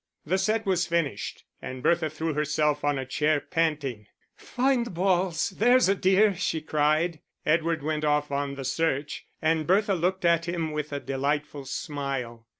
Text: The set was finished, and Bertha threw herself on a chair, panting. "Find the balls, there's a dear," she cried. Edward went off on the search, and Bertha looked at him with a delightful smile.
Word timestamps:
The 0.25 0.39
set 0.39 0.65
was 0.65 0.87
finished, 0.87 1.43
and 1.61 1.83
Bertha 1.83 2.09
threw 2.09 2.33
herself 2.33 2.83
on 2.83 2.97
a 2.97 3.05
chair, 3.05 3.39
panting. 3.39 4.07
"Find 4.35 4.87
the 4.87 4.89
balls, 4.89 5.51
there's 5.51 5.87
a 5.87 5.93
dear," 5.93 6.33
she 6.33 6.59
cried. 6.59 7.19
Edward 7.45 7.83
went 7.83 8.03
off 8.03 8.31
on 8.31 8.55
the 8.55 8.65
search, 8.65 9.27
and 9.43 9.67
Bertha 9.67 9.93
looked 9.93 10.25
at 10.25 10.45
him 10.47 10.71
with 10.71 10.91
a 10.91 10.99
delightful 10.99 11.65
smile. 11.65 12.47